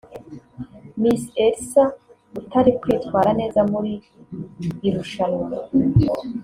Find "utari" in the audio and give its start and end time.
2.39-2.71